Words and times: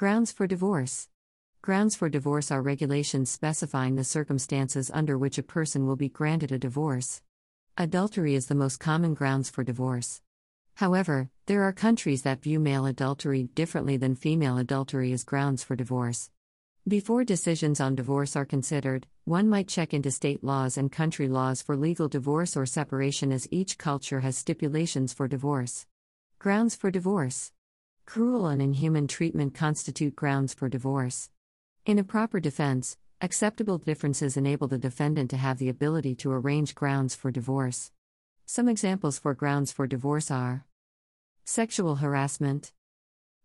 Grounds 0.00 0.32
for 0.32 0.46
divorce. 0.46 1.10
Grounds 1.60 1.94
for 1.94 2.08
divorce 2.08 2.50
are 2.50 2.62
regulations 2.62 3.30
specifying 3.30 3.96
the 3.96 4.02
circumstances 4.02 4.90
under 4.94 5.18
which 5.18 5.36
a 5.36 5.42
person 5.42 5.86
will 5.86 5.94
be 5.94 6.08
granted 6.08 6.50
a 6.50 6.58
divorce. 6.58 7.20
Adultery 7.76 8.34
is 8.34 8.46
the 8.46 8.54
most 8.54 8.80
common 8.80 9.12
grounds 9.12 9.50
for 9.50 9.62
divorce. 9.62 10.22
However, 10.76 11.28
there 11.44 11.64
are 11.64 11.74
countries 11.74 12.22
that 12.22 12.42
view 12.42 12.58
male 12.58 12.86
adultery 12.86 13.50
differently 13.54 13.98
than 13.98 14.14
female 14.14 14.56
adultery 14.56 15.12
as 15.12 15.22
grounds 15.22 15.62
for 15.62 15.76
divorce. 15.76 16.30
Before 16.88 17.22
decisions 17.22 17.78
on 17.78 17.94
divorce 17.94 18.34
are 18.36 18.46
considered, 18.46 19.06
one 19.26 19.50
might 19.50 19.68
check 19.68 19.92
into 19.92 20.10
state 20.10 20.42
laws 20.42 20.78
and 20.78 20.90
country 20.90 21.28
laws 21.28 21.60
for 21.60 21.76
legal 21.76 22.08
divorce 22.08 22.56
or 22.56 22.64
separation 22.64 23.30
as 23.32 23.46
each 23.50 23.76
culture 23.76 24.20
has 24.20 24.38
stipulations 24.38 25.12
for 25.12 25.28
divorce. 25.28 25.84
Grounds 26.38 26.74
for 26.74 26.90
divorce. 26.90 27.52
Cruel 28.10 28.48
and 28.48 28.60
inhuman 28.60 29.06
treatment 29.06 29.54
constitute 29.54 30.16
grounds 30.16 30.52
for 30.52 30.68
divorce. 30.68 31.30
In 31.86 31.96
a 31.96 32.02
proper 32.02 32.40
defense, 32.40 32.96
acceptable 33.20 33.78
differences 33.78 34.36
enable 34.36 34.66
the 34.66 34.78
defendant 34.78 35.30
to 35.30 35.36
have 35.36 35.58
the 35.58 35.68
ability 35.68 36.16
to 36.16 36.32
arrange 36.32 36.74
grounds 36.74 37.14
for 37.14 37.30
divorce. 37.30 37.92
Some 38.46 38.68
examples 38.68 39.20
for 39.20 39.32
grounds 39.32 39.70
for 39.70 39.86
divorce 39.86 40.28
are 40.28 40.66
sexual 41.44 41.94
harassment, 42.02 42.72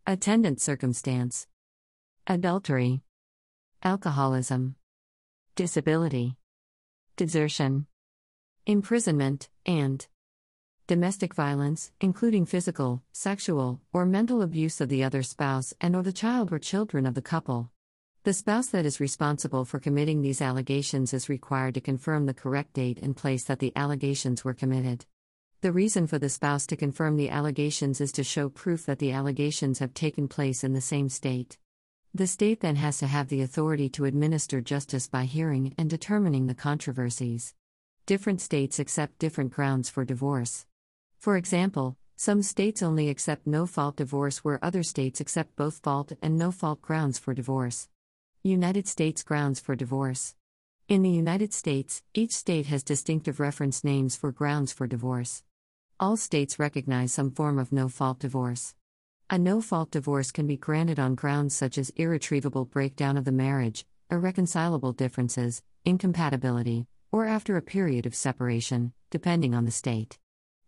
attendant 0.08 0.60
circumstance, 0.60 1.46
adultery, 2.26 3.04
alcoholism, 3.84 4.78
disability, 5.54 6.38
desertion, 7.18 7.86
imprisonment, 8.66 9.48
and 9.64 10.08
domestic 10.88 11.34
violence, 11.34 11.92
including 12.00 12.46
physical, 12.46 13.02
sexual, 13.12 13.82
or 13.92 14.06
mental 14.06 14.44
abuse 14.44 14.80
of 14.80 14.88
the 14.88 15.04
other 15.04 15.24
spouse 15.24 15.74
and 15.82 15.96
or 15.96 16.04
the 16.04 16.14
child 16.14 16.54
or 16.54 16.60
children 16.60 17.08
of 17.08 17.16
the 17.16 17.24
couple. 17.24 17.72
The 18.24 18.34
spouse 18.34 18.68
that 18.68 18.86
is 18.86 19.00
responsible 19.00 19.66
for 19.66 19.80
committing 19.80 20.22
these 20.22 20.42
allegations 20.42 21.12
is 21.12 21.28
required 21.28 21.74
to 21.74 21.82
confirm 21.82 22.28
the 22.28 22.36
correct 22.36 22.74
date 22.74 23.00
and 23.02 23.18
place 23.18 23.44
that 23.46 23.58
the 23.58 23.74
allegations 23.76 24.44
were 24.44 24.54
committed. 24.54 25.08
The 25.62 25.72
reason 25.72 26.06
for 26.06 26.20
the 26.20 26.30
spouse 26.30 26.68
to 26.68 26.76
confirm 26.76 27.18
the 27.18 27.32
allegations 27.32 28.00
is 28.00 28.12
to 28.12 28.24
show 28.24 28.50
proof 28.50 28.86
that 28.86 29.00
the 29.00 29.12
allegations 29.12 29.80
have 29.80 29.96
taken 29.96 30.28
place 30.28 30.64
in 30.64 30.74
the 30.74 30.82
same 30.82 31.10
state. 31.10 31.58
The 32.14 32.28
state 32.28 32.60
then 32.60 32.76
has 32.76 33.00
to 33.00 33.08
have 33.08 33.30
the 33.30 33.42
authority 33.42 33.90
to 33.90 34.06
administer 34.06 34.62
justice 34.62 35.08
by 35.08 35.26
hearing 35.26 35.74
and 35.80 35.90
determining 35.90 36.46
the 36.46 36.54
controversies. 36.54 37.56
Different 38.06 38.40
states 38.40 38.78
accept 38.78 39.18
different 39.18 39.52
grounds 39.52 39.90
for 39.90 40.06
divorce. 40.06 40.68
For 41.26 41.38
example, 41.38 41.98
some 42.16 42.44
states 42.44 42.84
only 42.84 43.10
accept 43.10 43.48
no 43.48 43.66
fault 43.66 43.96
divorce 43.96 44.44
where 44.44 44.64
other 44.64 44.84
states 44.84 45.20
accept 45.20 45.56
both 45.56 45.80
fault 45.80 46.12
and 46.22 46.38
no 46.38 46.52
fault 46.52 46.84
grounds 46.84 47.18
for 47.18 47.34
divorce. 47.34 47.90
United 48.44 48.88
States 48.88 49.24
grounds 49.24 49.60
for 49.60 49.76
divorce. 49.76 50.36
In 50.88 51.02
the 51.02 51.10
United 51.10 51.52
States, 51.52 52.04
each 52.14 52.32
state 52.32 52.68
has 52.68 52.84
distinctive 52.84 53.40
reference 53.40 53.84
names 53.84 54.16
for 54.16 54.32
grounds 54.32 54.72
for 54.72 54.86
divorce. 54.86 55.42
All 56.00 56.16
states 56.16 56.60
recognize 56.60 57.12
some 57.12 57.32
form 57.32 57.58
of 57.58 57.72
no 57.72 57.90
fault 57.90 58.20
divorce. 58.20 58.76
A 59.28 59.40
no 59.40 59.62
fault 59.62 59.90
divorce 59.90 60.30
can 60.30 60.46
be 60.46 60.58
granted 60.58 61.00
on 61.00 61.16
grounds 61.16 61.56
such 61.56 61.80
as 61.80 61.90
irretrievable 61.96 62.66
breakdown 62.66 63.18
of 63.18 63.26
the 63.26 63.32
marriage, 63.32 63.84
irreconcilable 64.12 64.94
differences, 64.94 65.64
incompatibility, 65.86 66.86
or 67.12 67.26
after 67.26 67.58
a 67.58 67.64
period 67.64 68.06
of 68.06 68.14
separation, 68.14 68.94
depending 69.10 69.56
on 69.56 69.66
the 69.66 69.72
state 69.72 70.20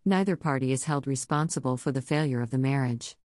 neither 0.08 0.36
party 0.36 0.72
is 0.72 0.84
held 0.84 1.06
responsible 1.06 1.76
for 1.76 1.92
the 1.92 2.02
failure 2.02 2.40
of 2.40 2.50
the 2.50 2.58
marriage. 2.58 3.16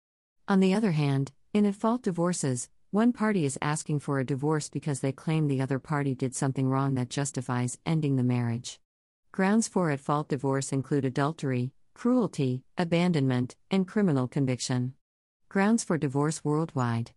On 0.48 0.60
the 0.60 0.74
other 0.74 0.92
hand, 0.92 1.32
in 1.54 1.66
at 1.66 1.76
fault 1.76 2.04
divorces, 2.04 2.70
one 2.92 3.14
party 3.14 3.46
is 3.46 3.58
asking 3.62 4.00
for 4.02 4.20
a 4.20 4.26
divorce 4.26 4.70
because 4.70 5.00
they 5.00 5.12
claim 5.12 5.48
the 5.48 5.62
other 5.62 5.80
party 5.80 6.14
did 6.14 6.36
something 6.36 6.68
wrong 6.68 6.94
that 6.96 7.10
justifies 7.10 7.80
ending 7.86 8.18
the 8.18 8.24
marriage. 8.24 8.80
Grounds 9.32 9.68
for 9.68 9.90
at 9.90 10.00
fault 10.00 10.28
divorce 10.28 10.72
include 10.72 11.06
adultery, 11.06 11.72
cruelty, 11.94 12.64
abandonment, 12.78 13.56
and 13.72 13.88
criminal 13.88 14.28
conviction. 14.28 14.94
Grounds 15.50 15.84
for 15.84 15.98
divorce 15.98 16.44
worldwide. 16.44 17.12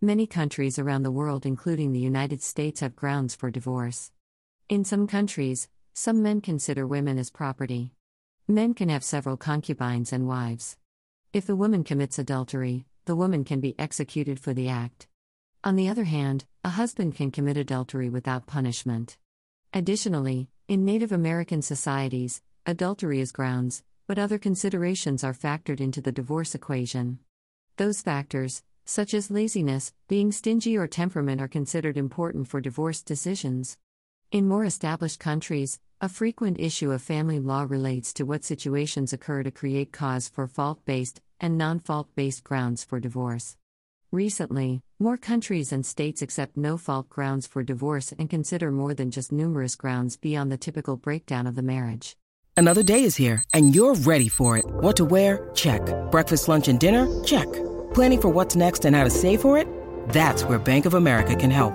Many 0.00 0.26
countries 0.26 0.78
around 0.78 1.02
the 1.02 1.10
world, 1.10 1.46
including 1.46 1.92
the 1.92 1.98
United 1.98 2.42
States, 2.42 2.80
have 2.80 2.94
grounds 2.94 3.34
for 3.34 3.50
divorce. 3.50 4.12
In 4.68 4.84
some 4.84 5.06
countries, 5.06 5.68
some 5.94 6.22
men 6.22 6.40
consider 6.42 6.86
women 6.86 7.18
as 7.18 7.30
property. 7.30 7.95
Men 8.48 8.74
can 8.74 8.88
have 8.90 9.02
several 9.02 9.36
concubines 9.36 10.12
and 10.12 10.28
wives. 10.28 10.76
If 11.32 11.46
the 11.46 11.56
woman 11.56 11.82
commits 11.82 12.16
adultery, 12.16 12.86
the 13.04 13.16
woman 13.16 13.42
can 13.42 13.58
be 13.58 13.74
executed 13.76 14.38
for 14.38 14.54
the 14.54 14.68
act. 14.68 15.08
On 15.64 15.74
the 15.74 15.88
other 15.88 16.04
hand, 16.04 16.44
a 16.62 16.68
husband 16.70 17.16
can 17.16 17.32
commit 17.32 17.56
adultery 17.56 18.08
without 18.08 18.46
punishment. 18.46 19.16
Additionally, 19.72 20.48
in 20.68 20.84
Native 20.84 21.10
American 21.10 21.60
societies, 21.60 22.40
adultery 22.64 23.18
is 23.18 23.32
grounds, 23.32 23.82
but 24.06 24.16
other 24.16 24.38
considerations 24.38 25.24
are 25.24 25.34
factored 25.34 25.80
into 25.80 26.00
the 26.00 26.12
divorce 26.12 26.54
equation. 26.54 27.18
Those 27.78 28.00
factors, 28.00 28.62
such 28.84 29.12
as 29.12 29.28
laziness, 29.28 29.92
being 30.06 30.30
stingy, 30.30 30.76
or 30.76 30.86
temperament, 30.86 31.40
are 31.40 31.48
considered 31.48 31.96
important 31.96 32.46
for 32.46 32.60
divorce 32.60 33.02
decisions. 33.02 33.76
In 34.30 34.46
more 34.46 34.64
established 34.64 35.18
countries, 35.18 35.80
a 36.00 36.08
frequent 36.08 36.60
issue 36.60 36.92
of 36.92 37.00
family 37.00 37.38
law 37.38 37.64
relates 37.68 38.12
to 38.12 38.24
what 38.24 38.44
situations 38.44 39.12
occur 39.12 39.42
to 39.42 39.50
create 39.50 39.92
cause 39.92 40.28
for 40.28 40.46
fault 40.46 40.78
based 40.84 41.20
and 41.40 41.56
non 41.56 41.78
fault 41.78 42.08
based 42.14 42.44
grounds 42.44 42.84
for 42.84 43.00
divorce. 43.00 43.56
Recently, 44.12 44.82
more 44.98 45.16
countries 45.16 45.72
and 45.72 45.84
states 45.84 46.22
accept 46.22 46.56
no 46.56 46.76
fault 46.76 47.08
grounds 47.08 47.46
for 47.46 47.62
divorce 47.62 48.12
and 48.18 48.30
consider 48.30 48.70
more 48.70 48.94
than 48.94 49.10
just 49.10 49.32
numerous 49.32 49.74
grounds 49.74 50.16
beyond 50.16 50.52
the 50.52 50.56
typical 50.56 50.96
breakdown 50.96 51.46
of 51.46 51.54
the 51.54 51.62
marriage. 51.62 52.16
Another 52.56 52.82
day 52.82 53.02
is 53.02 53.16
here, 53.16 53.42
and 53.52 53.74
you're 53.74 53.94
ready 53.94 54.28
for 54.28 54.56
it. 54.56 54.64
What 54.66 54.96
to 54.96 55.04
wear? 55.04 55.50
Check. 55.54 55.82
Breakfast, 56.10 56.48
lunch, 56.48 56.68
and 56.68 56.80
dinner? 56.80 57.22
Check. 57.24 57.52
Planning 57.92 58.20
for 58.22 58.28
what's 58.30 58.56
next 58.56 58.84
and 58.84 58.96
how 58.96 59.04
to 59.04 59.10
save 59.10 59.40
for 59.42 59.58
it? 59.58 59.68
That's 60.08 60.44
where 60.44 60.58
Bank 60.58 60.86
of 60.86 60.94
America 60.94 61.34
can 61.36 61.50
help. 61.50 61.74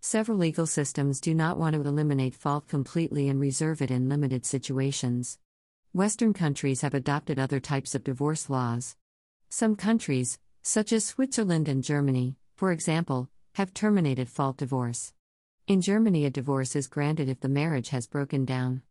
Several 0.00 0.38
legal 0.38 0.66
systems 0.66 1.20
do 1.20 1.34
not 1.34 1.58
want 1.58 1.74
to 1.74 1.80
eliminate 1.80 2.34
fault 2.34 2.68
completely 2.68 3.28
and 3.28 3.40
reserve 3.40 3.82
it 3.82 3.90
in 3.90 4.08
limited 4.08 4.46
situations. 4.46 5.38
Western 5.92 6.32
countries 6.32 6.82
have 6.82 6.94
adopted 6.94 7.38
other 7.38 7.58
types 7.58 7.96
of 7.96 8.04
divorce 8.04 8.48
laws. 8.48 8.94
Some 9.48 9.74
countries, 9.74 10.38
such 10.62 10.92
as 10.92 11.04
Switzerland 11.04 11.68
and 11.68 11.82
Germany, 11.82 12.36
for 12.54 12.70
example, 12.70 13.28
have 13.54 13.74
terminated 13.74 14.28
fault 14.28 14.56
divorce. 14.56 15.14
In 15.66 15.80
Germany, 15.80 16.24
a 16.24 16.30
divorce 16.30 16.76
is 16.76 16.86
granted 16.86 17.28
if 17.28 17.40
the 17.40 17.48
marriage 17.48 17.88
has 17.88 18.06
broken 18.06 18.44
down. 18.44 18.82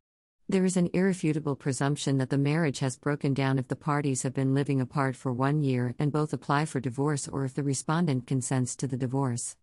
There 0.50 0.65
is 0.65 0.75
an 0.75 0.89
irrefutable 0.94 1.56
presumption 1.56 2.18
that 2.18 2.30
the 2.30 2.38
marriage 2.38 2.80
has 2.80 2.98
broken 2.98 3.33
down 3.33 3.60
if 3.60 3.69
the 3.69 3.75
parties 3.77 4.24
have 4.24 4.33
been 4.33 4.53
living 4.53 4.81
apart 4.81 5.15
for 5.15 5.31
one 5.31 5.62
year 5.62 5.95
and 5.98 6.12
both 6.12 6.33
apply 6.33 6.65
for 6.65 6.81
divorce 6.81 7.30
or 7.30 7.45
if 7.45 7.53
the 7.53 7.63
respondent 7.63 8.27
consents 8.27 8.75
to 8.75 8.88
the 8.88 8.98
divorce. 8.98 9.56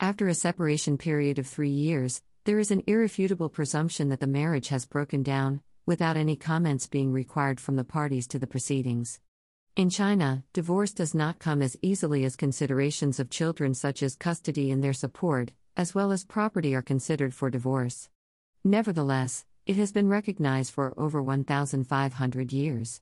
After 0.00 0.28
a 0.28 0.34
separation 0.34 0.98
period 0.98 1.38
of 1.38 1.46
three 1.46 1.70
years, 1.70 2.22
there 2.44 2.58
is 2.58 2.70
an 2.70 2.82
irrefutable 2.86 3.48
presumption 3.48 4.08
that 4.08 4.20
the 4.20 4.26
marriage 4.26 4.68
has 4.68 4.86
broken 4.86 5.22
down, 5.22 5.62
without 5.86 6.16
any 6.16 6.36
comments 6.36 6.86
being 6.86 7.12
required 7.12 7.60
from 7.60 7.76
the 7.76 7.84
parties 7.84 8.26
to 8.28 8.38
the 8.38 8.46
proceedings. 8.46 9.20
In 9.76 9.90
China, 9.90 10.44
divorce 10.52 10.92
does 10.92 11.14
not 11.14 11.38
come 11.38 11.62
as 11.62 11.76
easily 11.80 12.24
as 12.24 12.36
considerations 12.36 13.20
of 13.20 13.30
children 13.30 13.72
such 13.74 14.02
as 14.02 14.16
custody 14.16 14.70
and 14.70 14.82
their 14.82 14.92
support, 14.92 15.52
as 15.76 15.94
well 15.94 16.12
as 16.12 16.24
property, 16.24 16.74
are 16.74 16.82
considered 16.82 17.32
for 17.32 17.48
divorce. 17.48 18.08
Nevertheless, 18.64 19.44
It 19.66 19.76
has 19.76 19.92
been 19.92 20.08
recognized 20.08 20.72
for 20.72 20.92
over 21.00 21.22
1,500 21.22 22.52
years. 22.52 23.00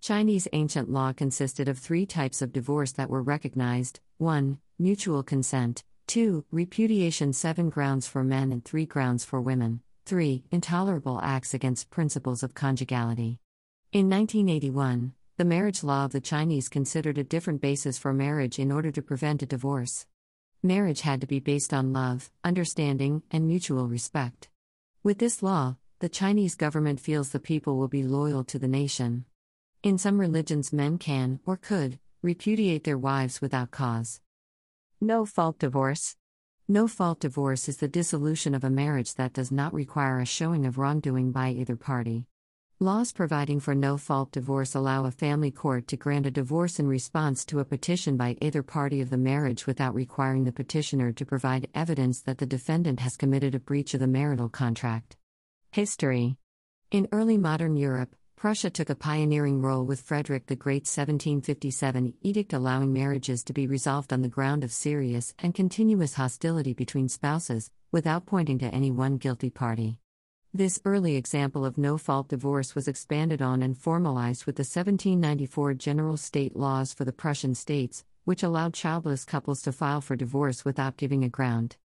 Chinese 0.00 0.48
ancient 0.52 0.90
law 0.90 1.12
consisted 1.12 1.68
of 1.68 1.78
three 1.78 2.04
types 2.04 2.42
of 2.42 2.52
divorce 2.52 2.90
that 2.92 3.08
were 3.08 3.22
recognized 3.22 4.00
1. 4.18 4.58
Mutual 4.76 5.22
consent, 5.22 5.84
2. 6.10 6.44
Repudiation, 6.50 7.32
7 7.32 7.70
grounds 7.70 8.08
for 8.08 8.24
men 8.24 8.50
and 8.50 8.64
3 8.64 8.84
grounds 8.84 9.24
for 9.24 9.40
women, 9.40 9.80
3. 10.06 10.42
Intolerable 10.50 11.20
acts 11.22 11.54
against 11.54 11.88
principles 11.88 12.42
of 12.42 12.52
conjugality. 12.52 13.38
In 13.92 14.10
1981, 14.10 15.12
the 15.36 15.44
marriage 15.44 15.84
law 15.84 16.04
of 16.04 16.10
the 16.10 16.20
Chinese 16.20 16.68
considered 16.68 17.16
a 17.16 17.22
different 17.22 17.60
basis 17.60 17.96
for 17.96 18.12
marriage 18.12 18.58
in 18.58 18.72
order 18.72 18.90
to 18.90 19.02
prevent 19.02 19.44
a 19.44 19.46
divorce. 19.46 20.04
Marriage 20.64 21.02
had 21.02 21.20
to 21.20 21.28
be 21.28 21.38
based 21.38 21.72
on 21.72 21.92
love, 21.92 22.28
understanding, 22.42 23.22
and 23.30 23.46
mutual 23.46 23.86
respect. 23.86 24.48
With 25.04 25.18
this 25.18 25.44
law, 25.44 25.76
the 26.00 26.08
Chinese 26.08 26.56
government 26.56 26.98
feels 26.98 27.28
the 27.28 27.38
people 27.38 27.78
will 27.78 27.86
be 27.86 28.02
loyal 28.02 28.42
to 28.46 28.58
the 28.58 28.66
nation. 28.66 29.26
In 29.84 29.96
some 29.96 30.18
religions, 30.18 30.72
men 30.72 30.98
can, 30.98 31.38
or 31.46 31.56
could, 31.56 32.00
repudiate 32.20 32.82
their 32.82 32.98
wives 32.98 33.40
without 33.40 33.70
cause. 33.70 34.20
No 35.02 35.24
fault 35.24 35.58
divorce. 35.58 36.14
No 36.68 36.86
fault 36.86 37.20
divorce 37.20 37.70
is 37.70 37.78
the 37.78 37.88
dissolution 37.88 38.54
of 38.54 38.64
a 38.64 38.68
marriage 38.68 39.14
that 39.14 39.32
does 39.32 39.50
not 39.50 39.72
require 39.72 40.20
a 40.20 40.26
showing 40.26 40.66
of 40.66 40.76
wrongdoing 40.76 41.32
by 41.32 41.52
either 41.52 41.74
party. 41.74 42.26
Laws 42.80 43.10
providing 43.10 43.60
for 43.60 43.74
no 43.74 43.96
fault 43.96 44.30
divorce 44.30 44.74
allow 44.74 45.06
a 45.06 45.10
family 45.10 45.50
court 45.50 45.88
to 45.88 45.96
grant 45.96 46.26
a 46.26 46.30
divorce 46.30 46.78
in 46.78 46.86
response 46.86 47.46
to 47.46 47.60
a 47.60 47.64
petition 47.64 48.18
by 48.18 48.36
either 48.42 48.62
party 48.62 49.00
of 49.00 49.08
the 49.08 49.16
marriage 49.16 49.66
without 49.66 49.94
requiring 49.94 50.44
the 50.44 50.52
petitioner 50.52 51.12
to 51.12 51.24
provide 51.24 51.70
evidence 51.74 52.20
that 52.20 52.36
the 52.36 52.44
defendant 52.44 53.00
has 53.00 53.16
committed 53.16 53.54
a 53.54 53.58
breach 53.58 53.94
of 53.94 54.00
the 54.00 54.06
marital 54.06 54.50
contract. 54.50 55.16
History 55.70 56.36
In 56.90 57.08
early 57.10 57.38
modern 57.38 57.74
Europe, 57.74 58.14
Prussia 58.40 58.70
took 58.70 58.88
a 58.88 58.94
pioneering 58.94 59.60
role 59.60 59.84
with 59.84 60.00
Frederick 60.00 60.46
the 60.46 60.56
Great's 60.56 60.96
1757 60.96 62.14
edict 62.22 62.54
allowing 62.54 62.90
marriages 62.90 63.44
to 63.44 63.52
be 63.52 63.66
resolved 63.66 64.14
on 64.14 64.22
the 64.22 64.30
ground 64.30 64.64
of 64.64 64.72
serious 64.72 65.34
and 65.40 65.54
continuous 65.54 66.14
hostility 66.14 66.72
between 66.72 67.06
spouses, 67.06 67.70
without 67.92 68.24
pointing 68.24 68.58
to 68.58 68.74
any 68.74 68.90
one 68.90 69.18
guilty 69.18 69.50
party. 69.50 69.98
This 70.54 70.80
early 70.86 71.16
example 71.16 71.66
of 71.66 71.76
no 71.76 71.98
fault 71.98 72.28
divorce 72.28 72.74
was 72.74 72.88
expanded 72.88 73.42
on 73.42 73.62
and 73.62 73.76
formalized 73.76 74.46
with 74.46 74.56
the 74.56 74.62
1794 74.62 75.74
General 75.74 76.16
State 76.16 76.56
Laws 76.56 76.94
for 76.94 77.04
the 77.04 77.12
Prussian 77.12 77.54
states, 77.54 78.06
which 78.24 78.42
allowed 78.42 78.72
childless 78.72 79.26
couples 79.26 79.60
to 79.60 79.70
file 79.70 80.00
for 80.00 80.16
divorce 80.16 80.64
without 80.64 80.96
giving 80.96 81.24
a 81.24 81.28
ground. 81.28 81.76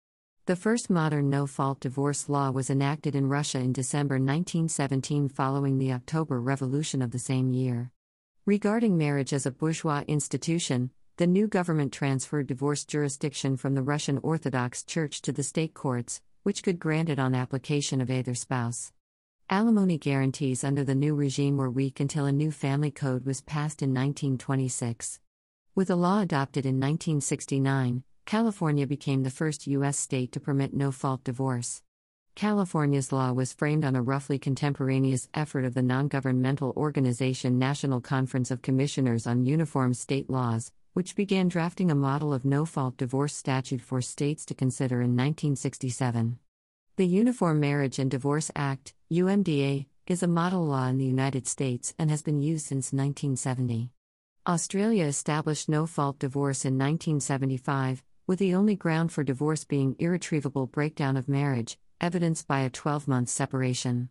The 0.47 0.55
first 0.55 0.91
modern 0.91 1.31
no 1.31 1.47
fault 1.47 1.79
divorce 1.79 2.29
law 2.29 2.51
was 2.51 2.69
enacted 2.69 3.15
in 3.15 3.29
Russia 3.29 3.57
in 3.57 3.73
December 3.73 4.17
1917 4.17 5.27
following 5.29 5.79
the 5.79 5.91
October 5.91 6.39
Revolution 6.39 7.01
of 7.01 7.09
the 7.09 7.17
same 7.17 7.51
year. 7.51 7.89
Regarding 8.45 8.95
marriage 8.95 9.33
as 9.33 9.47
a 9.47 9.51
bourgeois 9.51 10.03
institution, 10.07 10.91
the 11.17 11.25
new 11.25 11.47
government 11.47 11.91
transferred 11.91 12.45
divorce 12.45 12.85
jurisdiction 12.85 13.57
from 13.57 13.73
the 13.73 13.81
Russian 13.81 14.19
Orthodox 14.19 14.83
Church 14.83 15.19
to 15.23 15.31
the 15.31 15.41
state 15.41 15.73
courts, 15.73 16.21
which 16.43 16.61
could 16.61 16.77
grant 16.77 17.09
it 17.09 17.17
on 17.17 17.33
application 17.33 17.99
of 17.99 18.11
either 18.11 18.35
spouse. 18.35 18.93
Alimony 19.49 19.97
guarantees 19.97 20.63
under 20.63 20.83
the 20.83 20.93
new 20.93 21.15
regime 21.15 21.57
were 21.57 21.71
weak 21.71 21.99
until 21.99 22.27
a 22.27 22.31
new 22.31 22.51
family 22.51 22.91
code 22.91 23.25
was 23.25 23.41
passed 23.41 23.81
in 23.81 23.89
1926. 23.89 25.19
With 25.73 25.89
a 25.89 25.95
law 25.95 26.21
adopted 26.21 26.67
in 26.67 26.75
1969, 26.75 28.03
California 28.25 28.87
became 28.87 29.21
the 29.21 29.29
first 29.29 29.67
U.S. 29.67 29.99
state 29.99 30.31
to 30.31 30.39
permit 30.39 30.73
no 30.73 30.91
fault 30.91 31.23
divorce. 31.23 31.83
California's 32.33 33.11
law 33.11 33.31
was 33.31 33.53
framed 33.53 33.85
on 33.85 33.95
a 33.95 34.01
roughly 34.01 34.39
contemporaneous 34.39 35.29
effort 35.35 35.63
of 35.63 35.75
the 35.75 35.83
non 35.83 36.07
governmental 36.07 36.73
organization 36.75 37.59
National 37.59 38.01
Conference 38.01 38.49
of 38.49 38.63
Commissioners 38.63 39.27
on 39.27 39.45
Uniform 39.45 39.93
State 39.93 40.27
Laws, 40.27 40.71
which 40.93 41.15
began 41.15 41.47
drafting 41.47 41.91
a 41.91 41.95
model 41.95 42.33
of 42.33 42.45
no 42.45 42.65
fault 42.65 42.97
divorce 42.97 43.35
statute 43.35 43.81
for 43.81 44.01
states 44.01 44.43
to 44.45 44.55
consider 44.55 44.95
in 44.95 45.15
1967. 45.15 46.39
The 46.95 47.05
Uniform 47.05 47.59
Marriage 47.59 47.99
and 47.99 48.09
Divorce 48.09 48.49
Act, 48.55 48.95
UMDA, 49.11 49.85
is 50.07 50.23
a 50.23 50.27
model 50.27 50.65
law 50.65 50.87
in 50.87 50.97
the 50.97 51.05
United 51.05 51.47
States 51.47 51.93
and 51.99 52.09
has 52.09 52.23
been 52.23 52.41
used 52.41 52.65
since 52.65 52.91
1970. 52.91 53.91
Australia 54.47 55.05
established 55.05 55.69
no 55.69 55.85
fault 55.85 56.17
divorce 56.17 56.65
in 56.65 56.73
1975, 56.73 58.03
with 58.27 58.39
the 58.39 58.55
only 58.55 58.75
ground 58.75 59.11
for 59.11 59.23
divorce 59.23 59.63
being 59.63 59.95
irretrievable 59.99 60.65
breakdown 60.65 61.15
of 61.15 61.29
marriage, 61.29 61.77
evidenced 62.01 62.47
by 62.47 62.61
a 62.61 62.69
12 62.69 63.07
month 63.07 63.29
separation. 63.29 64.09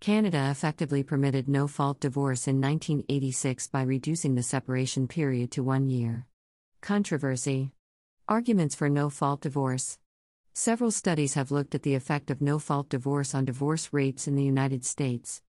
Canada 0.00 0.48
effectively 0.50 1.02
permitted 1.02 1.46
no 1.46 1.68
fault 1.68 2.00
divorce 2.00 2.48
in 2.48 2.58
1986 2.58 3.66
by 3.66 3.82
reducing 3.82 4.34
the 4.34 4.42
separation 4.42 5.06
period 5.06 5.50
to 5.50 5.62
one 5.62 5.90
year. 5.90 6.26
Controversy 6.80 7.72
Arguments 8.26 8.74
for 8.74 8.88
no 8.88 9.10
fault 9.10 9.42
divorce. 9.42 9.98
Several 10.54 10.90
studies 10.90 11.34
have 11.34 11.50
looked 11.50 11.74
at 11.74 11.82
the 11.82 11.94
effect 11.94 12.30
of 12.30 12.40
no 12.40 12.58
fault 12.58 12.88
divorce 12.88 13.34
on 13.34 13.44
divorce 13.44 13.90
rates 13.92 14.26
in 14.26 14.36
the 14.36 14.44
United 14.44 14.86
States. 14.86 15.42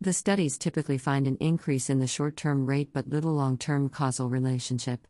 The 0.00 0.12
studies 0.12 0.58
typically 0.58 0.98
find 0.98 1.26
an 1.26 1.38
increase 1.40 1.88
in 1.88 1.98
the 1.98 2.06
short 2.06 2.36
term 2.36 2.66
rate 2.66 2.90
but 2.92 3.08
little 3.08 3.32
long 3.32 3.56
term 3.56 3.88
causal 3.88 4.28
relationship. 4.28 5.06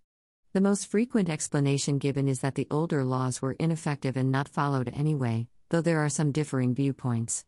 The 0.54 0.60
most 0.60 0.86
frequent 0.86 1.28
explanation 1.28 1.98
given 1.98 2.28
is 2.28 2.38
that 2.38 2.54
the 2.54 2.68
older 2.70 3.02
laws 3.02 3.42
were 3.42 3.56
ineffective 3.58 4.16
and 4.16 4.30
not 4.30 4.46
followed 4.48 4.88
anyway, 4.94 5.48
though 5.70 5.80
there 5.80 5.98
are 5.98 6.08
some 6.08 6.30
differing 6.30 6.76
viewpoints. 6.76 7.44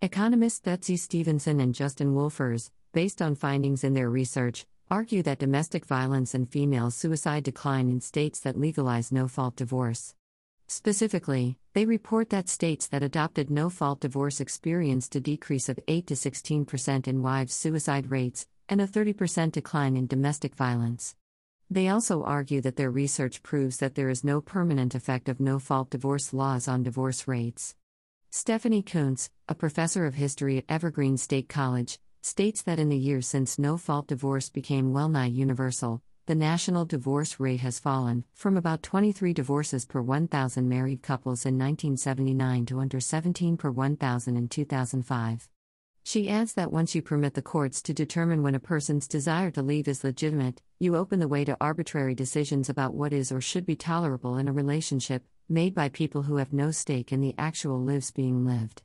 Economists 0.00 0.60
Betsy 0.60 0.96
Stevenson 0.96 1.58
and 1.58 1.74
Justin 1.74 2.14
Wolfers, 2.14 2.70
based 2.92 3.20
on 3.20 3.34
findings 3.34 3.82
in 3.82 3.94
their 3.94 4.08
research, 4.08 4.66
argue 4.88 5.20
that 5.24 5.40
domestic 5.40 5.84
violence 5.84 6.32
and 6.32 6.48
female 6.48 6.92
suicide 6.92 7.42
decline 7.42 7.88
in 7.88 8.00
states 8.00 8.38
that 8.38 8.56
legalize 8.56 9.10
no 9.10 9.26
fault 9.26 9.56
divorce. 9.56 10.14
Specifically, 10.68 11.58
they 11.72 11.86
report 11.86 12.30
that 12.30 12.48
states 12.48 12.86
that 12.86 13.02
adopted 13.02 13.50
no 13.50 13.68
fault 13.68 13.98
divorce 13.98 14.38
experienced 14.38 15.16
a 15.16 15.20
decrease 15.20 15.68
of 15.68 15.80
8 15.88 16.06
to 16.06 16.14
16% 16.14 17.08
in 17.08 17.20
wives' 17.20 17.52
suicide 17.52 18.12
rates 18.12 18.46
and 18.68 18.80
a 18.80 18.86
30% 18.86 19.50
decline 19.50 19.96
in 19.96 20.06
domestic 20.06 20.54
violence. 20.54 21.16
They 21.74 21.88
also 21.88 22.22
argue 22.22 22.60
that 22.60 22.76
their 22.76 22.92
research 22.92 23.42
proves 23.42 23.78
that 23.78 23.96
there 23.96 24.08
is 24.08 24.22
no 24.22 24.40
permanent 24.40 24.94
effect 24.94 25.28
of 25.28 25.40
no 25.40 25.58
fault 25.58 25.90
divorce 25.90 26.32
laws 26.32 26.68
on 26.68 26.84
divorce 26.84 27.26
rates. 27.26 27.74
Stephanie 28.30 28.80
Coontz, 28.80 29.28
a 29.48 29.56
professor 29.56 30.06
of 30.06 30.14
history 30.14 30.56
at 30.56 30.66
Evergreen 30.68 31.16
State 31.16 31.48
College, 31.48 31.98
states 32.22 32.62
that 32.62 32.78
in 32.78 32.90
the 32.90 32.96
years 32.96 33.26
since 33.26 33.58
no 33.58 33.76
fault 33.76 34.06
divorce 34.06 34.48
became 34.48 34.92
well 34.92 35.08
nigh 35.08 35.26
universal, 35.26 36.00
the 36.26 36.36
national 36.36 36.84
divorce 36.84 37.40
rate 37.40 37.58
has 37.58 37.80
fallen 37.80 38.22
from 38.34 38.56
about 38.56 38.84
23 38.84 39.32
divorces 39.32 39.84
per 39.84 40.00
1,000 40.00 40.68
married 40.68 41.02
couples 41.02 41.44
in 41.44 41.58
1979 41.58 42.66
to 42.66 42.78
under 42.78 43.00
17 43.00 43.56
per 43.56 43.72
1,000 43.72 44.36
in 44.36 44.46
2005. 44.46 45.48
She 46.06 46.28
adds 46.28 46.52
that 46.52 46.70
once 46.70 46.94
you 46.94 47.00
permit 47.00 47.32
the 47.32 47.40
courts 47.40 47.80
to 47.80 47.94
determine 47.94 48.42
when 48.42 48.54
a 48.54 48.60
person's 48.60 49.08
desire 49.08 49.50
to 49.52 49.62
leave 49.62 49.88
is 49.88 50.04
legitimate, 50.04 50.60
you 50.78 50.96
open 50.96 51.18
the 51.18 51.26
way 51.28 51.46
to 51.46 51.56
arbitrary 51.62 52.14
decisions 52.14 52.68
about 52.68 52.92
what 52.92 53.14
is 53.14 53.32
or 53.32 53.40
should 53.40 53.64
be 53.64 53.74
tolerable 53.74 54.36
in 54.36 54.46
a 54.46 54.52
relationship, 54.52 55.24
made 55.48 55.74
by 55.74 55.88
people 55.88 56.24
who 56.24 56.36
have 56.36 56.52
no 56.52 56.70
stake 56.70 57.10
in 57.10 57.22
the 57.22 57.34
actual 57.38 57.80
lives 57.80 58.10
being 58.10 58.44
lived. 58.44 58.82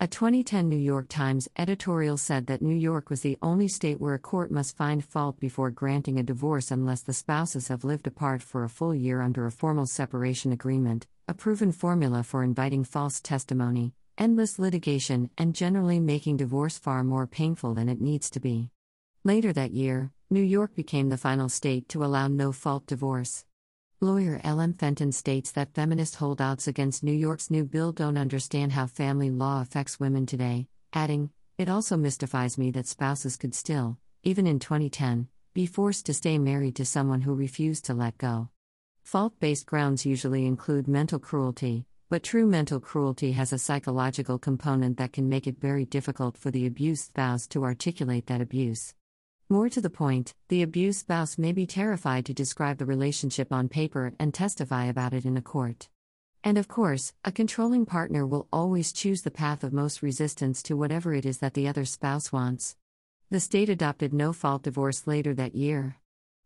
A 0.00 0.06
2010 0.06 0.66
New 0.70 0.76
York 0.76 1.06
Times 1.10 1.50
editorial 1.58 2.16
said 2.16 2.46
that 2.46 2.62
New 2.62 2.74
York 2.74 3.10
was 3.10 3.20
the 3.20 3.36
only 3.42 3.68
state 3.68 4.00
where 4.00 4.14
a 4.14 4.18
court 4.18 4.50
must 4.50 4.74
find 4.74 5.04
fault 5.04 5.38
before 5.38 5.70
granting 5.70 6.18
a 6.18 6.22
divorce 6.22 6.70
unless 6.70 7.02
the 7.02 7.12
spouses 7.12 7.68
have 7.68 7.84
lived 7.84 8.06
apart 8.06 8.42
for 8.42 8.64
a 8.64 8.70
full 8.70 8.94
year 8.94 9.20
under 9.20 9.44
a 9.44 9.52
formal 9.52 9.86
separation 9.86 10.50
agreement, 10.50 11.06
a 11.28 11.34
proven 11.34 11.72
formula 11.72 12.22
for 12.22 12.42
inviting 12.42 12.84
false 12.84 13.20
testimony, 13.20 13.92
endless 14.18 14.58
litigation, 14.58 15.30
and 15.36 15.54
generally 15.54 16.00
making 16.00 16.36
divorce 16.36 16.78
far 16.78 17.04
more 17.04 17.26
painful 17.26 17.74
than 17.74 17.88
it 17.88 18.00
needs 18.00 18.30
to 18.30 18.40
be. 18.40 18.70
Later 19.24 19.52
that 19.52 19.72
year, 19.72 20.12
New 20.30 20.42
York 20.42 20.74
became 20.74 21.08
the 21.08 21.16
final 21.16 21.48
state 21.48 21.88
to 21.88 22.04
allow 22.04 22.28
no 22.28 22.52
fault 22.52 22.86
divorce. 22.86 23.44
Lawyer 24.00 24.40
L.M. 24.44 24.74
Fenton 24.74 25.12
states 25.12 25.52
that 25.52 25.74
feminist 25.74 26.16
holdouts 26.16 26.68
against 26.68 27.02
New 27.02 27.12
York's 27.12 27.50
new 27.50 27.64
bill 27.64 27.92
don't 27.92 28.18
understand 28.18 28.72
how 28.72 28.86
family 28.86 29.30
law 29.30 29.60
affects 29.62 30.00
women 30.00 30.26
today, 30.26 30.68
adding, 30.92 31.30
It 31.56 31.68
also 31.68 31.96
mystifies 31.96 32.58
me 32.58 32.72
that 32.72 32.88
spouses 32.88 33.36
could 33.36 33.54
still, 33.54 33.96
even 34.24 34.46
in 34.46 34.58
2010, 34.58 35.28
be 35.54 35.66
forced 35.66 36.06
to 36.06 36.14
stay 36.14 36.36
married 36.36 36.74
to 36.76 36.84
someone 36.84 37.20
who 37.20 37.32
refused 37.32 37.84
to 37.84 37.94
let 37.94 38.18
go. 38.18 38.48
Fault 39.04 39.38
based 39.38 39.64
grounds 39.64 40.04
usually 40.04 40.46
include 40.46 40.88
mental 40.88 41.20
cruelty, 41.20 41.86
but 42.14 42.22
true 42.22 42.46
mental 42.46 42.78
cruelty 42.78 43.32
has 43.32 43.52
a 43.52 43.58
psychological 43.58 44.38
component 44.38 44.98
that 44.98 45.12
can 45.12 45.28
make 45.28 45.48
it 45.48 45.58
very 45.58 45.84
difficult 45.84 46.38
for 46.38 46.52
the 46.52 46.64
abused 46.64 47.06
spouse 47.06 47.48
to 47.48 47.64
articulate 47.64 48.26
that 48.26 48.40
abuse. 48.40 48.94
More 49.48 49.68
to 49.68 49.80
the 49.80 49.90
point, 49.90 50.32
the 50.46 50.62
abused 50.62 51.00
spouse 51.00 51.36
may 51.38 51.50
be 51.50 51.66
terrified 51.66 52.24
to 52.26 52.32
describe 52.32 52.78
the 52.78 52.86
relationship 52.86 53.52
on 53.52 53.68
paper 53.68 54.12
and 54.20 54.32
testify 54.32 54.84
about 54.84 55.12
it 55.12 55.24
in 55.24 55.36
a 55.36 55.42
court. 55.42 55.88
And 56.44 56.56
of 56.56 56.68
course, 56.68 57.12
a 57.24 57.32
controlling 57.32 57.84
partner 57.84 58.24
will 58.24 58.46
always 58.52 58.92
choose 58.92 59.22
the 59.22 59.32
path 59.32 59.64
of 59.64 59.72
most 59.72 60.00
resistance 60.00 60.62
to 60.62 60.76
whatever 60.76 61.14
it 61.14 61.26
is 61.26 61.38
that 61.38 61.54
the 61.54 61.66
other 61.66 61.84
spouse 61.84 62.30
wants. 62.30 62.76
The 63.32 63.40
state 63.40 63.68
adopted 63.68 64.14
no 64.14 64.32
fault 64.32 64.62
divorce 64.62 65.08
later 65.08 65.34
that 65.34 65.56
year. 65.56 65.96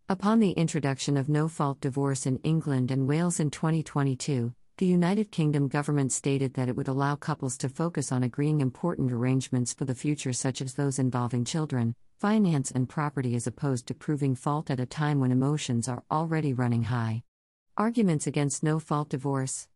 Upon 0.09 0.41
the 0.41 0.53
introduction 0.53 1.19
of 1.19 1.29
no 1.29 1.47
fault 1.47 1.79
divorce 1.83 2.25
in 2.25 2.39
England 2.39 2.91
and 2.91 3.07
Wales 3.07 3.39
in 3.39 3.51
2022, 3.51 4.55
the 4.79 4.87
United 4.87 5.33
Kingdom 5.33 5.67
government 5.67 6.13
stated 6.13 6.55
that 6.55 6.69
it 6.69 6.77
would 6.77 6.87
allow 6.87 7.17
couples 7.17 7.59
to 7.59 7.69
focus 7.69 8.13
on 8.13 8.23
agreeing 8.23 8.61
important 8.61 9.11
arrangements 9.11 9.75
for 9.75 9.85
the 9.85 9.95
future, 9.95 10.33
such 10.33 10.63
as 10.63 10.75
those 10.75 11.01
involving 11.01 11.45
children, 11.45 11.97
finance, 12.21 12.71
and 12.71 12.89
property, 12.89 13.35
as 13.35 13.49
opposed 13.49 13.89
to 13.89 13.95
proving 13.95 14.37
fault 14.37 14.71
at 14.71 14.79
a 14.79 14.87
time 14.87 15.19
when 15.19 15.33
emotions 15.33 15.89
are 15.89 16.05
already 16.13 16.53
running 16.53 16.85
high. 16.85 17.25
Arguments 17.77 18.29
against 18.29 18.63
no 18.63 18.79
fault 18.79 19.09
divorce. 19.09 19.67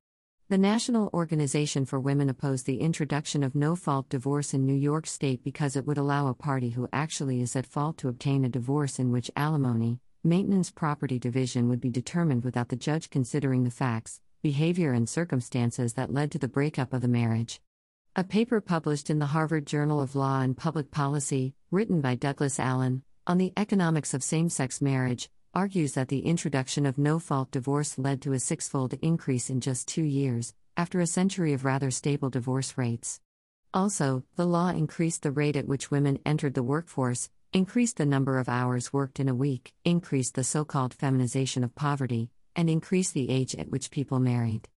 The 0.49 0.59
National 0.59 1.11
Organization 1.13 1.85
for 1.85 1.99
Women 1.99 2.29
opposed 2.29 2.67
the 2.67 2.79
introduction 2.79 3.43
of 3.43 3.57
no 3.57 3.75
fault 3.75 4.09
divorce 4.09 4.55
in 4.55 4.65
New 4.65 4.73
York 4.73 5.09
State 5.09 5.43
because 5.43 5.75
it 5.75 5.85
would 5.85 5.99
allow 5.99 6.29
a 6.29 6.35
party 6.35 6.71
who 6.71 6.89
actually 6.93 7.41
is 7.41 7.57
at 7.57 7.67
fault 7.67 7.99
to 7.99 8.09
obtain 8.09 8.45
a 8.45 8.49
divorce 8.49 9.01
in 9.01 9.11
which 9.11 9.33
alimony, 9.35 9.99
maintenance, 10.23 10.71
property 10.71 11.19
division 11.19 11.69
would 11.69 11.81
be 11.81 11.91
determined 11.91 12.45
without 12.45 12.69
the 12.69 12.77
judge 12.77 13.11
considering 13.11 13.65
the 13.65 13.71
facts, 13.71 14.21
behavior, 14.43 14.93
and 14.93 15.09
circumstances 15.09 15.95
that 15.95 16.13
led 16.13 16.31
to 16.33 16.39
the 16.39 16.49
breakup 16.49 16.93
of 16.93 17.01
the 17.01 17.09
marriage. 17.09 17.61
A 18.15 18.25
paper 18.25 18.61
published 18.61 19.09
in 19.09 19.21
the 19.21 19.27
Harvard 19.27 19.67
Journal 19.67 20.01
of 20.01 20.15
Law 20.15 20.41
and 20.41 20.57
Public 20.57 20.91
Policy, 20.91 21.55
written 21.71 22.01
by 22.01 22.15
Douglas 22.15 22.61
Allen, 22.61 23.03
on 23.27 23.39
the 23.39 23.53
economics 23.57 24.13
of 24.13 24.23
same 24.23 24.49
sex 24.49 24.83
marriage, 24.83 25.31
argues 25.55 25.93
that 25.95 26.09
the 26.09 26.27
introduction 26.27 26.85
of 26.85 26.99
no 26.99 27.19
fault 27.19 27.51
divorce 27.51 27.99
led 27.99 28.21
to 28.23 28.33
a 28.33 28.41
sixfold 28.41 28.95
increase 29.01 29.49
in 29.49 29.61
just 29.61 29.87
two 29.87 30.03
years, 30.03 30.55
after 30.77 31.01
a 31.01 31.07
century 31.07 31.53
of 31.53 31.65
rather 31.65 31.91
stable 31.91 32.31
divorce 32.31 32.77
rates. 32.77 33.21
Also, 33.73 34.25
the 34.37 34.47
law 34.47 34.69
increased 34.69 35.23
the 35.23 35.31
rate 35.31 35.57
at 35.57 35.67
which 35.67 35.91
women 35.91 36.19
entered 36.27 36.55
the 36.55 36.63
workforce, 36.63 37.31
increased 37.53 37.97
the 37.97 38.07
number 38.07 38.39
of 38.39 38.49
hours 38.49 38.93
worked 38.93 39.21
in 39.21 39.29
a 39.29 39.35
week, 39.35 39.73
increased 39.85 40.35
the 40.35 40.45
so 40.45 40.65
called 40.65 40.95
feminization 40.95 41.63
of 41.63 41.75
poverty, 41.75 42.31
and 42.55 42.69
increase 42.69 43.11
the 43.11 43.31
age 43.31 43.55
at 43.55 43.71
which 43.71 43.91
people 43.91 44.19
married. 44.19 44.69